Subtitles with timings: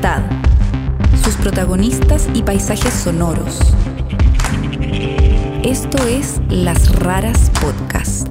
[0.00, 0.22] libertad,
[1.22, 3.60] sus protagonistas y paisajes sonoros.
[5.62, 8.28] Esto es Las Raras Podcast.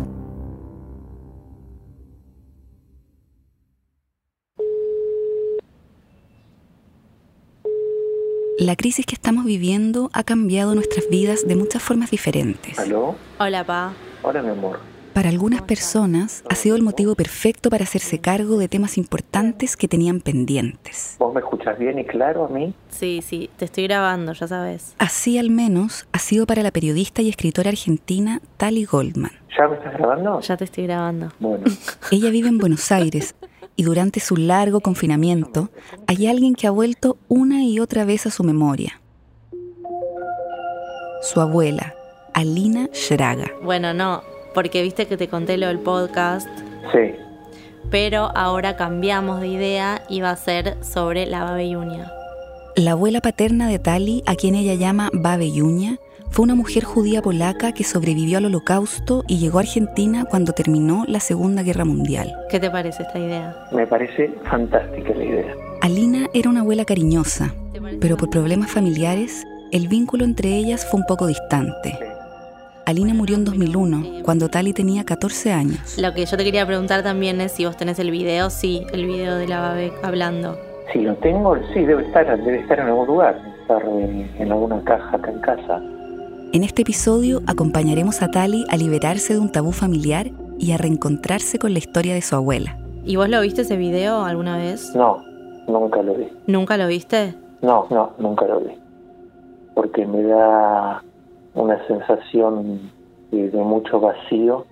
[8.58, 12.80] La crisis que estamos viviendo ha cambiado nuestras vidas de muchas formas diferentes.
[12.80, 13.16] ¿Aló?
[13.40, 13.94] Hola, pa.
[14.24, 14.89] Hola, mi amor.
[15.20, 19.90] Para algunas personas ha sido el motivo perfecto para hacerse cargo de temas importantes que
[19.90, 21.18] tenían pendientes.
[21.20, 22.74] ¿Vos me escuchás bien y claro a mí?
[22.88, 24.96] Sí, sí, te estoy grabando, ya sabes.
[24.98, 29.34] Así al menos ha sido para la periodista y escritora argentina Tali Goldman.
[29.58, 30.40] ¿Ya me estás grabando?
[30.40, 31.34] Ya te estoy grabando.
[31.42, 31.66] Bueno,
[32.12, 33.36] Ella vive en Buenos Aires
[33.76, 35.68] y durante su largo confinamiento
[36.08, 39.02] hay alguien que ha vuelto una y otra vez a su memoria.
[41.22, 41.94] Su abuela,
[42.34, 43.52] Alina Schraga.
[43.62, 46.50] Bueno, no, porque viste que te conté lo del podcast,
[46.92, 47.16] sí.
[47.90, 52.12] pero ahora cambiamos de idea y va a ser sobre la babeyuña.
[52.76, 55.98] La abuela paterna de Tali, a quien ella llama Babe Yuña,
[56.32, 61.04] fue una mujer judía polaca que sobrevivió al holocausto y llegó a Argentina cuando terminó
[61.08, 62.34] la Segunda Guerra Mundial.
[62.50, 63.68] ¿Qué te parece esta idea?
[63.72, 65.54] Me parece fantástica la idea.
[65.82, 67.54] Alina era una abuela cariñosa,
[68.00, 71.98] pero por problemas familiares, el vínculo entre ellas fue un poco distante.
[72.90, 76.00] Alina murió en 2001, cuando Tali tenía 14 años.
[76.00, 79.06] Lo que yo te quería preguntar también es si vos tenés el video, sí, el
[79.06, 80.58] video de la babe hablando.
[80.92, 84.52] Si lo tengo, sí, debe estar, debe estar en algún lugar, debe estar en, en
[84.52, 85.84] alguna caja acá en casa.
[86.52, 91.60] En este episodio acompañaremos a Tali a liberarse de un tabú familiar y a reencontrarse
[91.60, 92.76] con la historia de su abuela.
[93.06, 94.96] ¿Y vos lo viste ese video alguna vez?
[94.96, 95.24] No,
[95.68, 96.28] nunca lo vi.
[96.48, 97.36] ¿Nunca lo viste?
[97.62, 98.72] No, no, nunca lo vi.
[99.76, 101.04] Porque me da
[101.54, 102.92] una sensación
[103.32, 104.66] de, de mucho vacío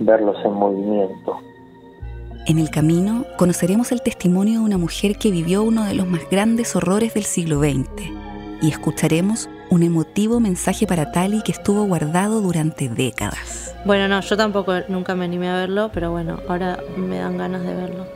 [0.00, 1.36] verlos en movimiento.
[2.46, 6.28] En el camino conoceremos el testimonio de una mujer que vivió uno de los más
[6.30, 7.88] grandes horrores del siglo XX
[8.62, 13.74] y escucharemos un emotivo mensaje para Tali que estuvo guardado durante décadas.
[13.84, 17.62] Bueno, no, yo tampoco nunca me animé a verlo, pero bueno, ahora me dan ganas
[17.62, 18.06] de verlo.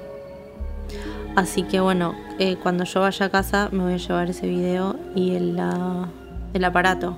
[1.36, 4.96] Así que bueno, eh, cuando yo vaya a casa me voy a llevar ese video
[5.14, 6.08] y el, ah,
[6.52, 7.16] el aparato.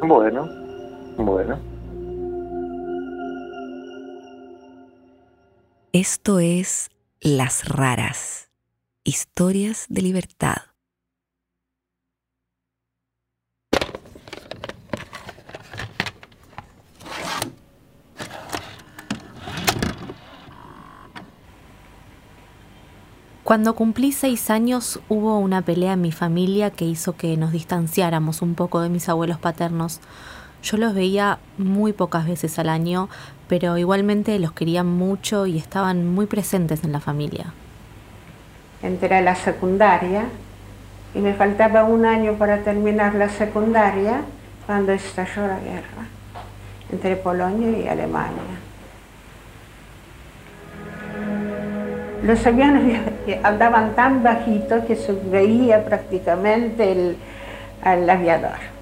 [0.00, 0.48] Bueno,
[1.16, 1.58] bueno.
[5.92, 6.90] Esto es
[7.20, 8.50] Las Raras,
[9.04, 10.75] historias de libertad.
[23.46, 28.42] Cuando cumplí seis años hubo una pelea en mi familia que hizo que nos distanciáramos
[28.42, 30.00] un poco de mis abuelos paternos.
[30.64, 33.08] Yo los veía muy pocas veces al año,
[33.46, 37.54] pero igualmente los quería mucho y estaban muy presentes en la familia.
[38.82, 40.24] entré a la secundaria
[41.14, 44.22] y me faltaba un año para terminar la secundaria
[44.66, 46.08] cuando estalló la guerra
[46.90, 48.65] entre Polonia y Alemania.
[52.22, 53.00] Los aviones
[53.42, 57.16] andaban tan bajitos que se veía prácticamente
[57.82, 58.76] al aviador.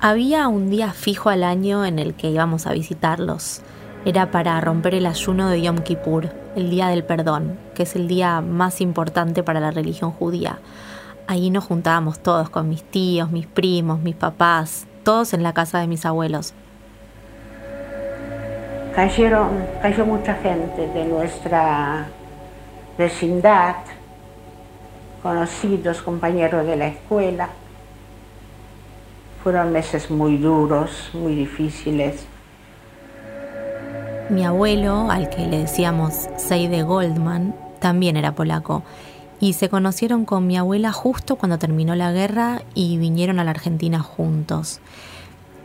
[0.00, 3.62] Había un día fijo al año en el que íbamos a visitarlos.
[4.04, 8.06] Era para romper el ayuno de Yom Kippur, el día del perdón, que es el
[8.06, 10.60] día más importante para la religión judía.
[11.26, 15.80] Ahí nos juntábamos todos con mis tíos, mis primos, mis papás, todos en la casa
[15.80, 16.54] de mis abuelos.
[18.98, 22.08] Cayeron, cayó mucha gente de nuestra
[22.98, 23.76] vecindad,
[25.22, 27.48] conocidos, compañeros de la escuela.
[29.44, 32.26] Fueron meses muy duros, muy difíciles.
[34.30, 38.82] Mi abuelo, al que le decíamos Seide Goldman, también era polaco.
[39.38, 43.52] Y se conocieron con mi abuela justo cuando terminó la guerra y vinieron a la
[43.52, 44.80] Argentina juntos.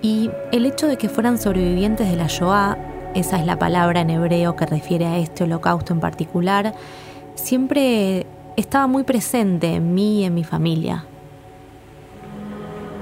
[0.03, 4.09] Y el hecho de que fueran sobrevivientes de la Shoah, esa es la palabra en
[4.09, 6.73] hebreo que refiere a este holocausto en particular,
[7.35, 8.25] siempre
[8.55, 11.05] estaba muy presente en mí y en mi familia.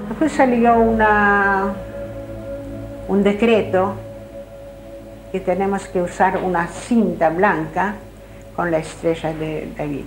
[0.08, 1.72] Después salió una,
[3.08, 3.94] un decreto
[5.30, 7.94] que tenemos que usar una cinta blanca
[8.54, 10.04] con la estrella de David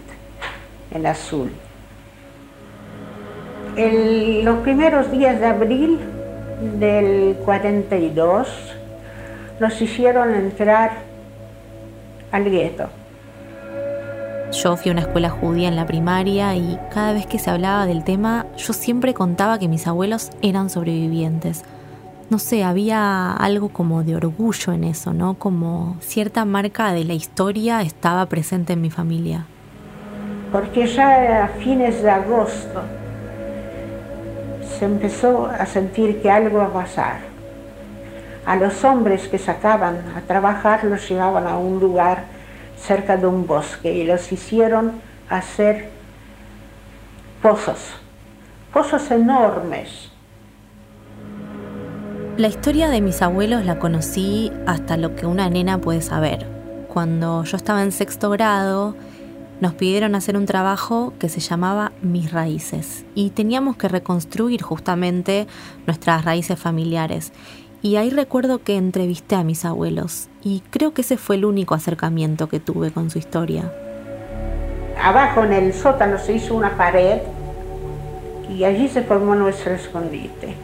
[0.91, 1.51] en azul.
[3.75, 5.99] En los primeros días de abril
[6.79, 8.74] del 42
[9.59, 10.91] nos hicieron entrar
[12.31, 12.89] al gueto.
[14.51, 17.85] Yo fui a una escuela judía en la primaria y cada vez que se hablaba
[17.85, 21.63] del tema, yo siempre contaba que mis abuelos eran sobrevivientes.
[22.29, 25.35] No sé, había algo como de orgullo en eso, ¿no?
[25.35, 29.45] Como cierta marca de la historia estaba presente en mi familia.
[30.51, 32.81] porque ya a fines de agosto
[34.77, 37.34] se empezó a sentir que algo va a pasar.
[38.45, 42.25] A los hombres que sacaban a trabajar los llevaban a un lugar
[42.77, 45.89] cerca de un bosque y los hicieron hacer
[47.41, 47.79] pozos,
[48.71, 50.11] pozos enormes.
[52.37, 56.45] La historia de mis abuelos la conocí hasta lo que una nena puede saber.
[56.89, 58.95] Cuando yo estaba en sexto grado,
[59.61, 65.47] nos pidieron hacer un trabajo que se llamaba Mis Raíces y teníamos que reconstruir justamente
[65.87, 67.31] nuestras raíces familiares.
[67.85, 71.75] Y ahí recuerdo que entrevisté a mis abuelos y creo que ese fue el único
[71.75, 73.71] acercamiento que tuve con su historia.
[74.99, 77.19] Abajo en el sótano se hizo una pared
[78.49, 80.55] y allí se formó nuestro escondite.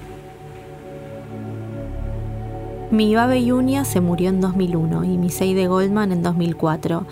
[2.90, 7.06] Mi Babe Yunia se murió en 2001 y mi Seide Goldman en 2004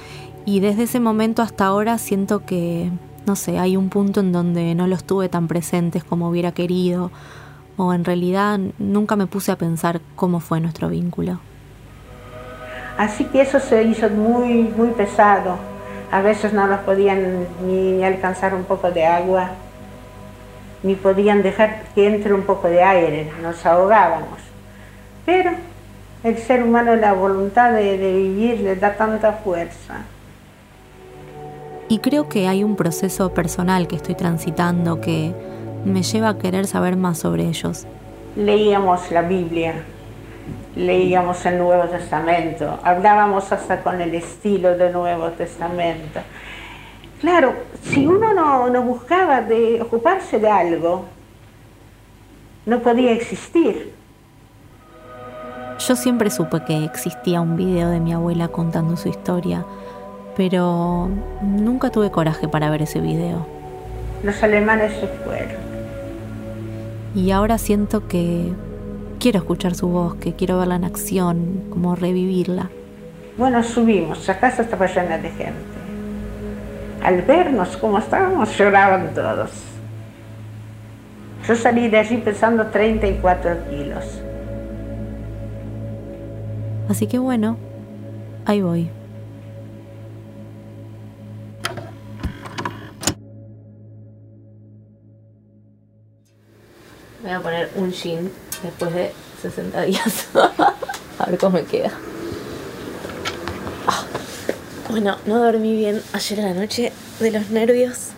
[0.44, 2.90] y desde ese momento hasta ahora siento que,
[3.28, 7.12] no sé, hay un punto en donde no los tuve tan presentes como hubiera querido,
[7.80, 11.40] o en realidad nunca me puse a pensar cómo fue nuestro vínculo.
[12.98, 15.56] Así que eso se hizo muy, muy pesado.
[16.12, 19.52] A veces no nos podían ni alcanzar un poco de agua,
[20.84, 24.40] ni podían dejar que entre un poco de aire, nos ahogábamos.
[25.26, 25.52] Pero
[26.26, 30.02] el ser humano, la voluntad de, de vivir, le da tanta fuerza.
[31.88, 35.34] Y creo que hay un proceso personal que estoy transitando que
[35.86, 37.86] me lleva a querer saber más sobre ellos.
[38.36, 39.74] Leíamos la Biblia,
[40.76, 46.20] leíamos el Nuevo Testamento, hablábamos hasta con el estilo del Nuevo Testamento.
[47.22, 47.54] Claro,
[47.84, 51.06] si uno no, no buscaba de ocuparse de algo,
[52.66, 53.94] no podía existir.
[55.80, 59.66] Yo siempre supe que existía un video de mi abuela contando su historia
[60.40, 61.10] pero
[61.42, 63.46] nunca tuve coraje para ver ese video.
[64.24, 65.69] Los alemanes se fueron.
[67.16, 68.52] Y ahora siento que
[69.20, 72.70] quiero escuchar su voz, que quiero verla en acción, como revivirla.
[73.38, 75.54] Bueno, subimos, la casa estaba llena de gente.
[77.04, 79.52] Al vernos como estábamos, lloraban todos.
[81.48, 84.22] Yo salí de allí pesando 34 kilos.
[86.90, 87.58] Así que bueno,
[88.46, 88.90] ahí voy.
[97.30, 98.32] Voy a poner un jean
[98.64, 99.12] después de
[99.44, 100.28] 60 días.
[101.20, 101.92] a ver cómo me queda.
[103.88, 104.04] Ah,
[104.90, 108.10] bueno, no dormí bien ayer a la noche de los nervios.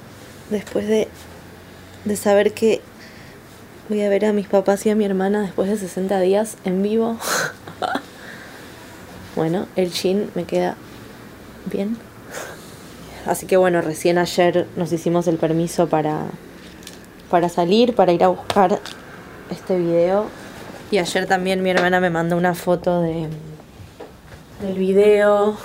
[0.50, 1.10] Después de,
[2.06, 2.82] de saber que
[3.90, 6.82] voy a ver a mis papás y a mi hermana después de 60 días en
[6.82, 7.18] vivo.
[9.36, 10.78] bueno, el jean me queda
[11.66, 11.98] bien.
[13.26, 16.28] Así que bueno, recién ayer nos hicimos el permiso para
[17.30, 18.80] para salir, para ir a buscar
[19.52, 20.26] este video.
[20.90, 23.28] Y ayer también mi hermana me mandó una foto de,
[24.62, 25.58] del video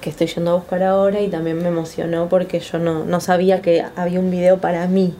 [0.00, 3.84] que estoy yendo a buscar ahora y también me emocionó porque yo no, sabía que
[3.96, 5.14] había un video para mí.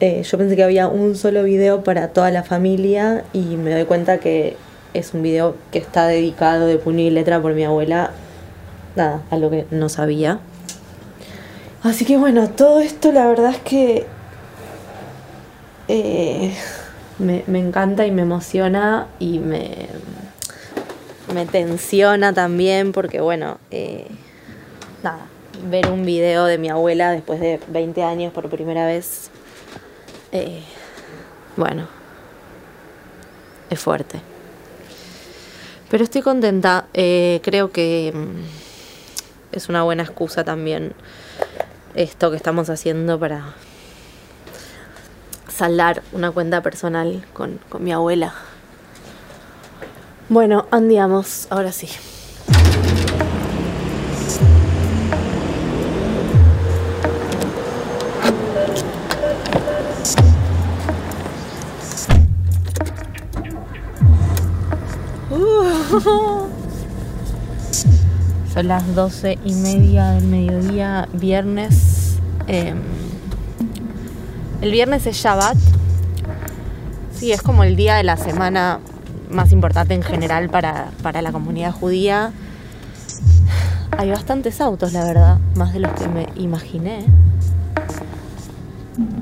[0.00, 3.84] Eh, yo pensé que había un solo video para toda la familia y me doy
[3.84, 4.56] cuenta que
[4.92, 8.10] es un video que está dedicado de puño letra por mi abuela.
[8.94, 10.40] Nada, algo que no sabía.
[11.82, 14.06] Así que bueno, todo esto la verdad es que
[15.88, 16.52] eh,
[17.18, 19.88] me, encanta y me emociona y me,
[21.34, 24.06] me tensiona también porque, bueno, eh,
[25.02, 25.26] nada,
[25.68, 29.30] ver un video de mi abuela después de 20 años por primera vez,
[30.32, 30.62] eh,
[31.56, 31.88] bueno,
[33.70, 34.20] es fuerte.
[35.90, 40.92] Pero estoy contenta, creo que mm, es una buena excusa también
[41.94, 43.54] esto que estamos haciendo para
[45.56, 48.34] saldar una cuenta personal con, con mi abuela.
[50.28, 51.88] Bueno, andiamos, ahora sí.
[68.52, 72.16] Son las doce y media del mediodía, viernes.
[72.46, 72.74] Eh,
[74.60, 75.56] el viernes es Shabbat.
[77.14, 78.80] Sí, es como el día de la semana
[79.30, 82.32] más importante en general para, la comunidad judía.
[83.98, 87.04] Hay bastantes autos, la verdad, más de los que me imaginé.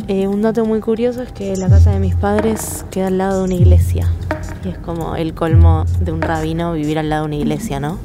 [0.09, 3.39] Eh, un dato muy curioso es que la casa de mis padres queda al lado
[3.39, 4.09] de una iglesia.
[4.65, 7.99] Y es como el colmo de un rabino vivir al lado de una iglesia, ¿no?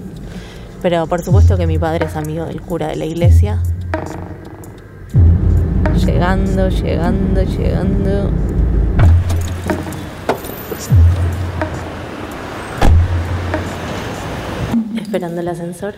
[0.81, 3.61] Pero por supuesto que mi padre es amigo del cura de la iglesia.
[6.05, 8.31] Llegando, llegando, llegando.
[14.99, 15.93] Esperando el ascensor.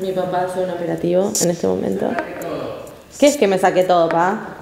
[0.00, 2.10] Mi papá hace un operativo en este momento.
[3.18, 4.53] ¿Qué es que me saqué todo, pa?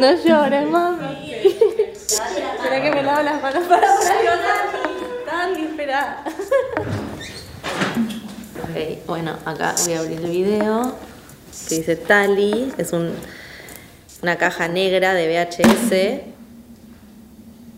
[0.00, 1.34] No llores, mami.
[1.34, 3.86] Espera que me lavo las manos para
[5.80, 6.24] espera.
[8.62, 10.96] Ok, bueno, acá voy a abrir el video
[11.68, 12.72] que dice Tali.
[12.78, 13.14] Es un,
[14.22, 16.22] una caja negra de VHS.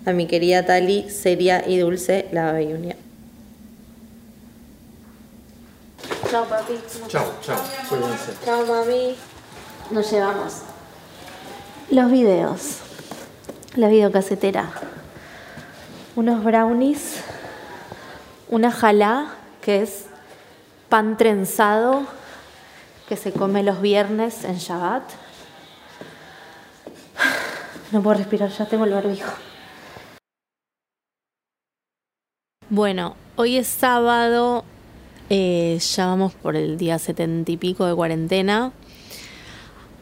[0.09, 2.95] A mi querida Tali, seria y dulce, la babyunia.
[6.31, 6.75] Chao, papi.
[7.09, 7.61] Chao, chao.
[8.45, 9.17] Chao, mami.
[9.91, 10.72] Nos llevamos.
[11.93, 12.79] Los videos.
[13.77, 14.73] La videocasetera.
[16.17, 17.23] Unos brownies.
[18.49, 20.07] Una jalá, que es
[20.89, 22.07] pan trenzado,
[23.11, 25.03] que se come los viernes en Shabbat.
[27.91, 29.31] No puedo respirar, ya tengo el barbijo.
[32.71, 34.65] Bueno, hoy es sábado,
[35.29, 38.73] eh, ya vamos por el día setenta y pico de cuarentena.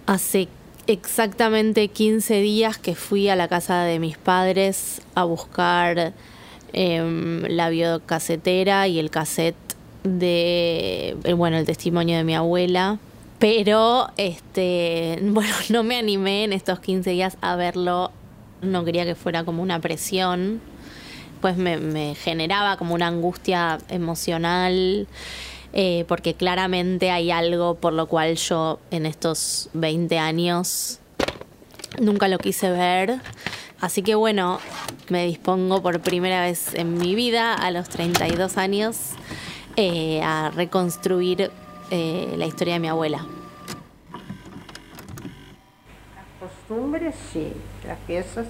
[0.06, 0.48] Hace
[0.92, 6.12] exactamente 15 días que fui a la casa de mis padres a buscar
[6.72, 9.56] em, la videocasetera y el cassette
[10.02, 12.98] de, eh, bueno, el testimonio de mi abuela.
[13.38, 18.10] Pero, este, bueno, no me animé en estos 15 días a verlo.
[18.60, 20.60] No quería que fuera como una presión
[21.40, 25.08] pues me generaba como una angustia emocional,
[25.72, 31.00] eh, porque claramente hay algo por lo cual yo en estos 20 años
[32.00, 33.20] nunca lo quise ver.
[33.80, 34.60] Así que bueno,
[35.08, 38.96] me dispongo por primera vez en mi vida a los 32 años
[39.76, 41.50] eh, a reconstruir
[41.90, 43.24] eh, la historia de mi abuela.
[46.14, 47.52] Las costumbres sí,
[47.86, 48.46] las fiestas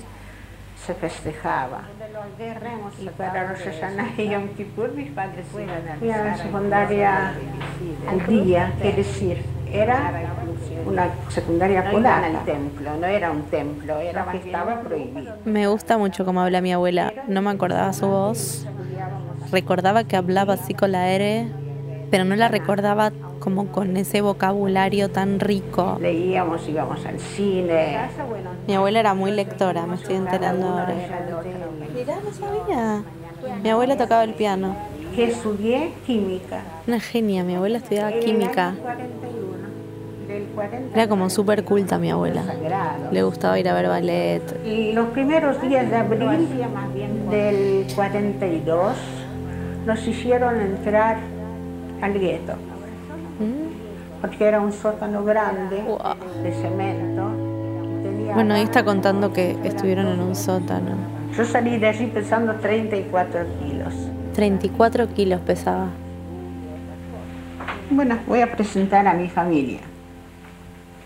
[0.87, 1.83] se festejaba.
[2.99, 7.35] Y para Rosh Hashanah y Yom Kippur mis padres iban a la secundaria
[8.09, 10.13] al día, es decir, era
[10.87, 12.27] una secundaria polaca.
[12.27, 15.37] el templo, no era un templo, era que estaba prohibido.
[15.45, 17.13] Me gusta mucho cómo habla mi abuela.
[17.29, 18.67] No me acordaba su voz.
[19.53, 21.49] Recordaba que hablaba así con la R,
[22.11, 25.97] pero no la recordaba como con ese vocabulario tan rico.
[26.01, 27.99] Leíamos, íbamos al cine.
[28.67, 30.95] Mi abuela era muy lectora, me estoy enterando ahora.
[31.95, 33.03] Mirá, no sabía.
[33.63, 34.77] Mi abuela tocaba el piano.
[35.15, 36.61] Que estudié química.
[36.87, 38.75] Una genia, mi abuela estudiaba química.
[40.29, 42.43] Del 40 Era como súper culta mi abuela.
[43.11, 44.43] Le gustaba ir a ver ballet.
[44.65, 46.49] Y los primeros días de abril
[47.31, 48.95] del 42
[49.87, 51.19] nos hicieron entrar
[52.03, 52.55] al gueto,
[53.39, 54.21] Mm.
[54.21, 56.17] porque era un sótano grande Guau.
[56.43, 57.29] de cemento.
[58.35, 60.93] Bueno, ahí está contando que estuvieron en un sótano.
[61.37, 63.95] Yo salí de allí pesando 34 kilos.
[64.35, 65.87] 34 kilos pesaba.
[67.91, 69.81] Bueno, voy a presentar a mi familia.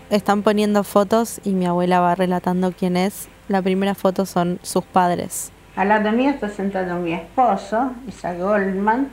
[0.09, 3.27] Están poniendo fotos y mi abuela va relatando quién es.
[3.47, 5.51] La primera foto son sus padres.
[5.75, 9.09] Al lado mío está sentado mi esposo, Isaac Goldman,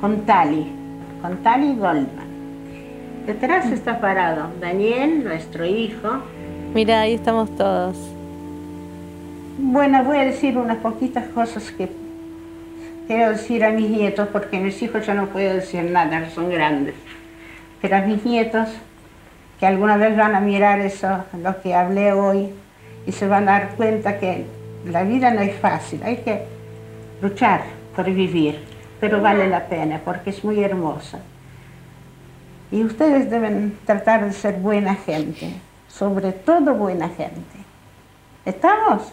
[0.00, 0.66] con Tali,
[1.20, 2.28] con Tali Goldman.
[3.26, 6.22] Detrás está parado Daniel, nuestro hijo.
[6.74, 7.96] Mira, ahí estamos todos.
[9.58, 11.90] Bueno, voy a decir unas poquitas cosas que
[13.06, 16.50] quiero decir a mis nietos, porque a mis hijos yo no puedo decir nada, son
[16.50, 16.94] grandes.
[17.82, 18.68] Pero a mis nietos,
[19.58, 22.50] que alguna vez van a mirar eso, lo que hablé hoy,
[23.06, 24.44] y se van a dar cuenta que
[24.86, 26.42] la vida no es fácil, hay que
[27.20, 27.62] luchar
[27.96, 28.60] por vivir,
[29.00, 31.20] pero vale la pena porque es muy hermosa.
[32.70, 35.54] Y ustedes deben tratar de ser buena gente,
[35.88, 37.58] sobre todo buena gente.
[38.44, 39.12] ¿Estamos?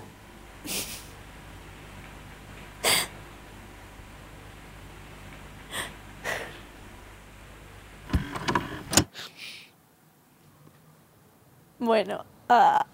[11.78, 12.86] Bueno, ah,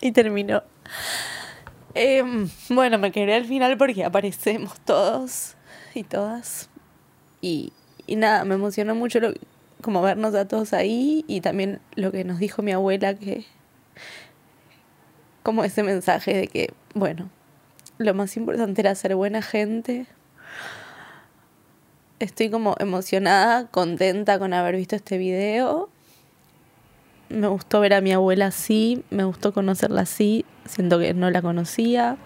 [0.00, 0.62] y terminó.
[1.94, 5.56] Em, bueno, me quedé al final porque aparecemos todos
[5.94, 6.68] y todas.
[7.40, 7.72] Y,
[8.06, 9.20] y nada, me emocionó mucho
[9.80, 13.44] como vernos a todos ahí y también lo que nos dijo mi abuela, que
[15.42, 17.28] como ese mensaje de que, bueno,
[17.98, 20.06] lo más importante era ser buena gente.
[22.20, 25.88] Estoy como emocionada, contenta con haber visto este video.
[27.28, 31.42] me gustó ver a mi abuela así, me gustó conocerla así, siento que no la
[31.42, 32.16] conocía.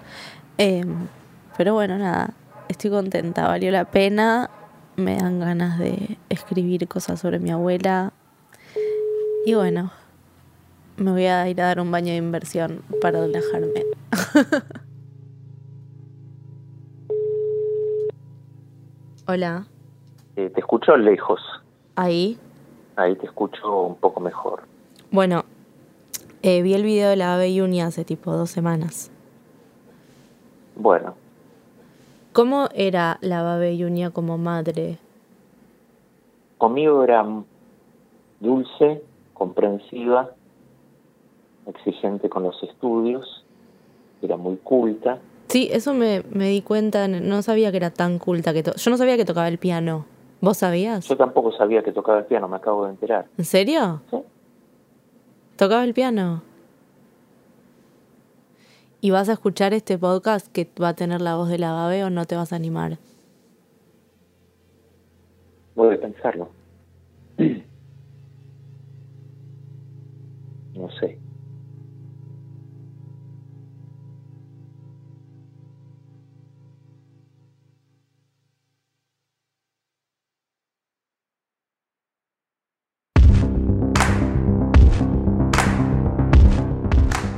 [0.59, 1.09] Em,
[1.57, 2.35] pero bueno, nada,
[2.69, 4.51] estoy contenta, valió la pena,
[4.97, 8.13] me dan ganas de escribir cosas sobre mi abuela.
[9.45, 9.93] Y bueno,
[10.97, 13.85] me voy a ir a dar un baño de inversión para relajarme.
[19.29, 19.67] Hola.
[20.37, 21.41] Eh, te escucho lejos.
[21.97, 22.39] Ahí.
[22.97, 24.63] Ahí te escucho un poco mejor.
[25.11, 25.45] Bueno,
[26.43, 29.11] eh, vi el video de la Ave Uni hace tipo dos semanas.
[30.77, 31.26] Bueno.
[32.37, 34.99] ¿Cómo era la Babe Yunia como madre?
[36.59, 37.25] Conmigo era
[38.41, 39.03] dulce,
[39.33, 40.33] comprensiva,
[41.67, 43.43] exigente con los estudios,
[44.21, 45.19] era muy culta.
[45.49, 48.53] Sí, eso me, me di cuenta, no sabía que era tan culta.
[48.53, 50.05] que Yo no sabía que tocaba el piano.
[50.43, 51.09] ¿Vos sabías?
[51.09, 53.25] Yo tampoco sabía que tocaba el piano, me acabo de enterar.
[53.39, 54.03] ¿En serio?
[54.11, 54.19] Sí.
[55.57, 56.43] ¿Tocaba el piano?
[59.07, 62.03] ¿Y vas a escuchar este podcast que va a tener la voz de la Babe
[62.03, 62.99] o no te vas a animar?
[65.77, 66.49] Voy a pensarlo.
[70.75, 71.19] No sé.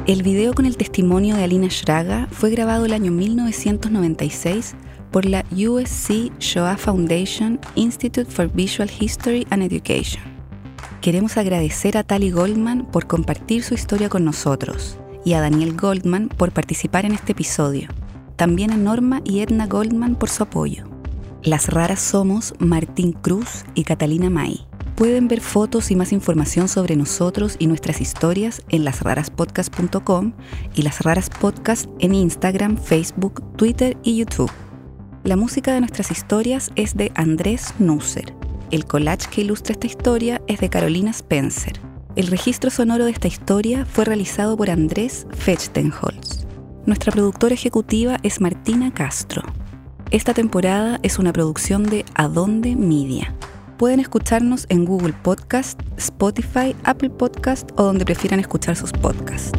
[0.08, 4.74] El video con el testimonio de Alina Shraga fue grabado el año 1996
[5.10, 10.22] por la USC Shoah Foundation Institute for Visual History and Education.
[11.02, 16.30] Queremos agradecer a Tali Goldman por compartir su historia con nosotros y a Daniel Goldman
[16.30, 17.90] por participar en este episodio.
[18.36, 20.86] También a Norma y Edna Goldman por su apoyo.
[21.42, 24.67] Las raras somos Martín Cruz y Catalina May.
[24.98, 30.32] Pueden ver fotos y más información sobre nosotros y nuestras historias en lasraraspodcast.com
[30.74, 34.50] y Las Raras Podcast en Instagram, Facebook, Twitter y YouTube.
[35.22, 38.34] La música de nuestras historias es de Andrés Nusser.
[38.72, 41.78] El collage que ilustra esta historia es de Carolina Spencer.
[42.16, 46.44] El registro sonoro de esta historia fue realizado por Andrés Fechtenholz.
[46.86, 49.42] Nuestra productora ejecutiva es Martina Castro.
[50.10, 53.32] Esta temporada es una producción de Adonde Media.
[53.78, 59.52] Pueden escucharnos en Google Podcast, Spotify, Apple Podcast o donde prefieran escuchar sus podcasts.